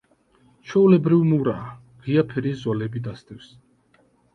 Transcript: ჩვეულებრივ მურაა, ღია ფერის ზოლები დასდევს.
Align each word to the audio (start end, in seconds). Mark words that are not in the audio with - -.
ჩვეულებრივ 0.69 1.21
მურაა, 1.33 1.69
ღია 2.09 2.27
ფერის 2.33 2.59
ზოლები 2.67 3.07
დასდევს. 3.11 3.57